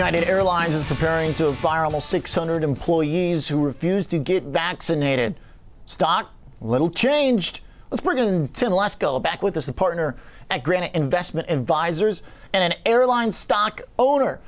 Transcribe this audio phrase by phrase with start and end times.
[0.00, 5.38] United Airlines is preparing to fire almost 600 employees who refuse to get vaccinated.
[5.84, 7.60] Stock, a little changed.
[7.90, 10.16] Let's bring in Tim Lesko back with us, the partner
[10.48, 12.22] at Granite Investment Advisors
[12.54, 14.40] and an airline stock owner.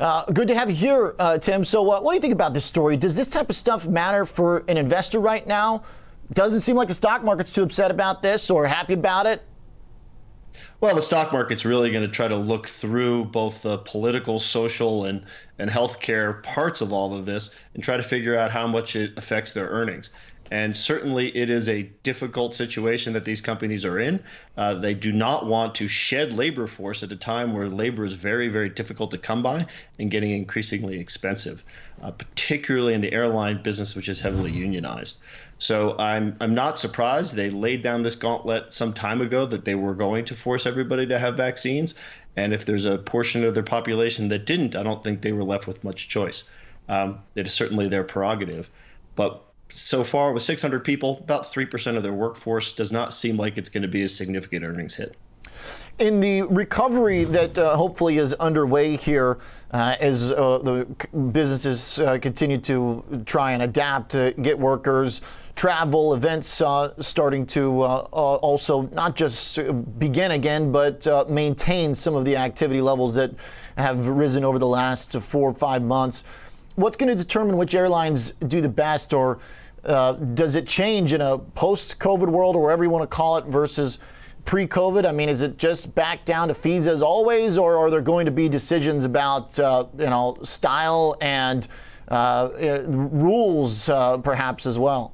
[0.00, 1.66] Uh, good to have you here, uh, Tim.
[1.66, 2.96] So, uh, what do you think about this story?
[2.96, 5.84] Does this type of stuff matter for an investor right now?
[6.32, 9.42] Doesn't seem like the stock market's too upset about this or happy about it.
[10.84, 15.06] Well, the stock market's really going to try to look through both the political, social,
[15.06, 15.24] and
[15.58, 19.16] and healthcare parts of all of this and try to figure out how much it
[19.16, 20.10] affects their earnings.
[20.54, 24.22] And certainly, it is a difficult situation that these companies are in.
[24.56, 28.12] Uh, they do not want to shed labor force at a time where labor is
[28.12, 29.66] very, very difficult to come by
[29.98, 31.64] and getting increasingly expensive,
[32.00, 35.18] uh, particularly in the airline business, which is heavily unionized.
[35.58, 39.74] So I'm I'm not surprised they laid down this gauntlet some time ago that they
[39.74, 41.96] were going to force everybody to have vaccines.
[42.36, 45.42] And if there's a portion of their population that didn't, I don't think they were
[45.42, 46.44] left with much choice.
[46.88, 48.70] Um, it is certainly their prerogative,
[49.16, 53.58] but so far with 600 people, about 3% of their workforce does not seem like
[53.58, 55.16] it's going to be a significant earnings hit.
[55.98, 59.38] In the recovery that uh, hopefully is underway here,
[59.74, 60.86] uh, as uh, the
[61.32, 65.20] businesses uh, continue to try and adapt to get workers,
[65.56, 69.58] travel, events uh, starting to uh, also not just
[69.98, 73.32] begin again, but maintain some of the activity levels that
[73.76, 76.22] have risen over the last four or five months.
[76.76, 79.38] What's going to determine which airlines do the best, or
[79.84, 83.44] uh, does it change in a post-COVID world, or whatever you want to call it,
[83.44, 83.98] versus
[84.44, 85.06] pre-COVID?
[85.06, 88.26] I mean, is it just back down to fees as always, or are there going
[88.26, 91.68] to be decisions about uh, you know style and
[92.08, 92.50] uh,
[92.88, 95.12] rules uh, perhaps as well?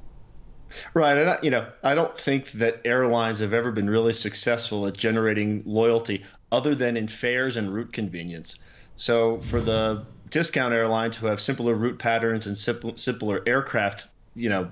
[0.93, 4.87] Right, and I, you know, I don't think that airlines have ever been really successful
[4.87, 8.57] at generating loyalty other than in fares and route convenience.
[8.95, 14.71] So for the discount airlines who have simpler route patterns and simpler aircraft you know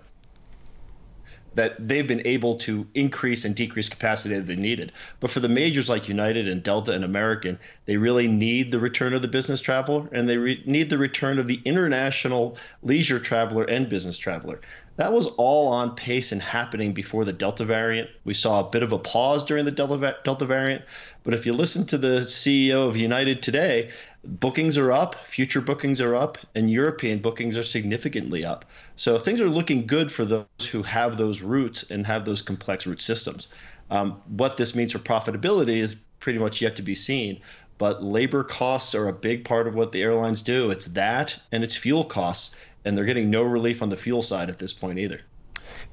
[1.55, 4.92] that they've been able to increase and decrease capacity that they needed.
[5.20, 9.14] But for the majors like United and Delta and American, they really need the return
[9.14, 13.64] of the business traveler and they re- need the return of the international leisure traveler
[13.64, 14.61] and business traveler.
[14.99, 18.10] That was all on pace and happening before the Delta variant.
[18.26, 20.83] We saw a bit of a pause during the Delta, Delta variant,
[21.23, 23.92] but if you listen to the CEO of United today,
[24.26, 28.65] bookings are up, future bookings are up, and European bookings are significantly up.
[28.98, 32.86] So things are looking good for those who have those routes and have those complex
[32.86, 33.48] route systems.
[33.89, 37.39] Um, what this means for profitability is pretty much yet to be seen.
[37.77, 40.70] But labor costs are a big part of what the airlines do.
[40.70, 42.54] It's that and it's fuel costs,
[42.85, 45.21] and they're getting no relief on the fuel side at this point either.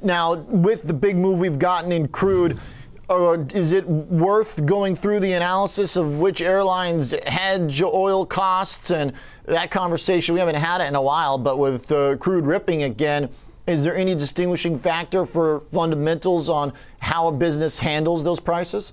[0.03, 2.59] Now, with the big move we've gotten in crude,
[3.09, 9.13] or is it worth going through the analysis of which airlines hedge oil costs and
[9.45, 10.35] that conversation?
[10.35, 13.29] We haven't had it in a while, but with uh, crude ripping again,
[13.67, 18.93] is there any distinguishing factor for fundamentals on how a business handles those prices?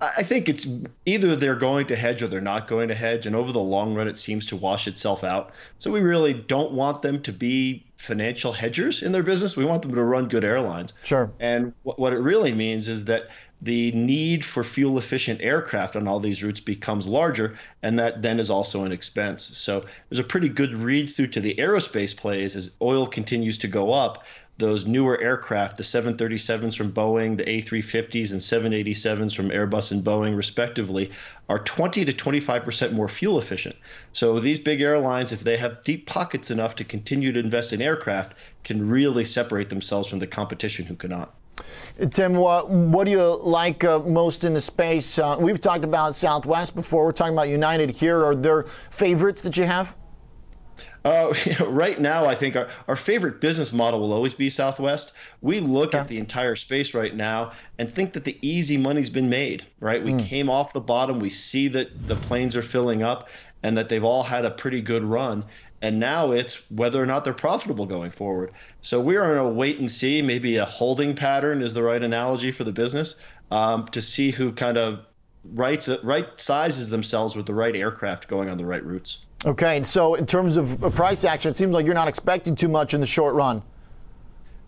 [0.00, 0.66] I think it's
[1.04, 3.94] either they're going to hedge or they're not going to hedge, and over the long
[3.94, 5.52] run, it seems to wash itself out.
[5.78, 9.58] So we really don't want them to be financial hedgers in their business.
[9.58, 10.94] We want them to run good airlines.
[11.04, 11.30] Sure.
[11.38, 13.28] And what it really means is that
[13.60, 18.40] the need for fuel efficient aircraft on all these routes becomes larger, and that then
[18.40, 19.54] is also an expense.
[19.58, 23.68] So there's a pretty good read through to the aerospace plays as oil continues to
[23.68, 24.24] go up
[24.60, 30.36] those newer aircraft, the 737s from Boeing, the A350s, and 787s from Airbus and Boeing,
[30.36, 31.10] respectively,
[31.48, 33.74] are 20 to 25% more fuel efficient.
[34.12, 37.82] So these big airlines, if they have deep pockets enough to continue to invest in
[37.82, 41.34] aircraft, can really separate themselves from the competition who cannot.
[42.10, 45.18] Tim, what, what do you like uh, most in the space?
[45.18, 47.04] Uh, we've talked about Southwest before.
[47.04, 48.24] We're talking about United here.
[48.24, 49.94] Are there favorites that you have?
[51.04, 54.50] Uh, you know, right now, I think our, our favorite business model will always be
[54.50, 55.12] Southwest.
[55.40, 59.28] We look at the entire space right now and think that the easy money's been
[59.28, 60.02] made, right?
[60.02, 60.24] We mm.
[60.24, 61.18] came off the bottom.
[61.18, 63.28] We see that the planes are filling up
[63.62, 65.44] and that they've all had a pretty good run.
[65.82, 68.52] And now it's whether or not they're profitable going forward.
[68.82, 72.02] So we are in a wait and see, maybe a holding pattern is the right
[72.02, 73.16] analogy for the business
[73.50, 75.00] um, to see who kind of
[75.54, 79.24] right, right sizes themselves with the right aircraft going on the right routes.
[79.44, 82.68] Okay, and so in terms of price action, it seems like you're not expecting too
[82.68, 83.62] much in the short run.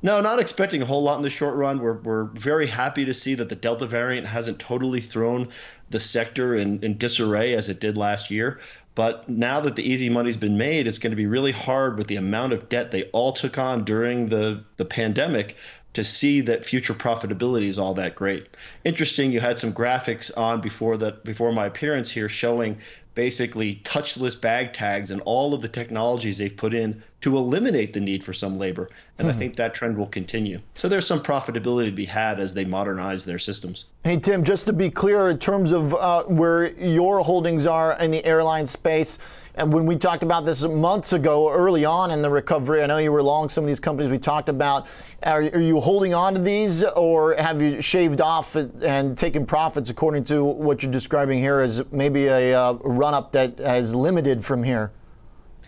[0.04, 1.78] No, not expecting a whole lot in the short run.
[1.78, 5.50] We're, we're very happy to see that the Delta variant hasn't totally thrown
[5.90, 8.58] the sector in, in disarray as it did last year.
[8.94, 12.08] But now that the easy money's been made, it's going to be really hard with
[12.08, 15.56] the amount of debt they all took on during the, the pandemic
[15.92, 18.48] to see that future profitability is all that great.
[18.84, 22.78] Interesting, you had some graphics on before that before my appearance here showing
[23.14, 28.00] basically touchless bag tags and all of the technologies they've put in to eliminate the
[28.00, 28.88] need for some labor.
[29.18, 29.38] And I hmm.
[29.38, 30.60] think that trend will continue.
[30.74, 33.86] So there's some profitability to be had as they modernize their systems.
[34.02, 38.10] Hey, Tim, just to be clear, in terms of uh, where your holdings are in
[38.10, 39.18] the airline space,
[39.56, 43.12] when we talked about this months ago, early on in the recovery, I know you
[43.12, 44.86] were long some of these companies we talked about.
[45.22, 49.90] Are, are you holding on to these, or have you shaved off and taken profits
[49.90, 54.44] according to what you're describing here as maybe a uh, run up that has limited
[54.44, 54.92] from here?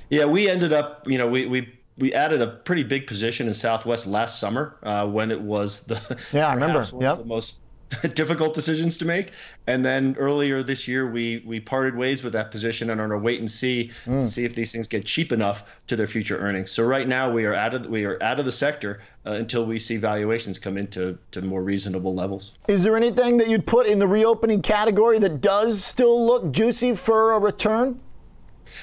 [0.09, 3.55] Yeah, we ended up, you know, we, we we added a pretty big position in
[3.55, 7.19] Southwest last summer uh, when it was the yeah I remember yep.
[7.19, 7.61] the most
[8.15, 9.33] difficult decisions to make.
[9.67, 13.21] And then earlier this year, we we parted ways with that position and are going
[13.21, 14.27] to wait and see mm.
[14.27, 16.71] see if these things get cheap enough to their future earnings.
[16.71, 19.67] So right now we are out of we are out of the sector uh, until
[19.67, 22.53] we see valuations come into to more reasonable levels.
[22.69, 26.95] Is there anything that you'd put in the reopening category that does still look juicy
[26.95, 28.01] for a return?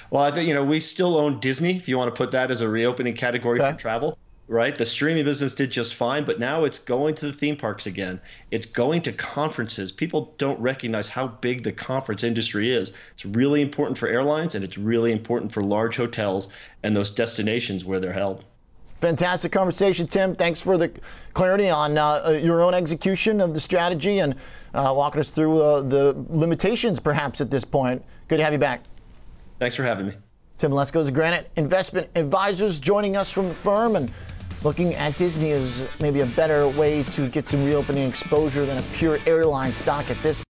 [0.09, 1.75] Well, I think you know we still own Disney.
[1.75, 3.71] If you want to put that as a reopening category okay.
[3.71, 4.77] for travel, right?
[4.77, 8.19] The streaming business did just fine, but now it's going to the theme parks again.
[8.51, 9.91] It's going to conferences.
[9.91, 12.91] People don't recognize how big the conference industry is.
[13.13, 16.49] It's really important for airlines and it's really important for large hotels
[16.83, 18.43] and those destinations where they're held.
[18.99, 20.35] Fantastic conversation, Tim.
[20.35, 20.91] Thanks for the
[21.33, 24.35] clarity on uh, uh your own execution of the strategy and
[24.75, 28.03] uh, walking us through uh, the limitations, perhaps, at this point.
[28.27, 28.83] Good to have you back.
[29.59, 30.13] Thanks for having me.
[30.59, 34.11] Tim Lesko of Granite Investment Advisors joining us from the firm and
[34.63, 38.83] looking at Disney as maybe a better way to get some reopening exposure than a
[38.93, 40.43] pure airline stock at this